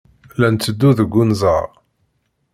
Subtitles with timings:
[0.39, 1.69] La netteddu deg unẓar.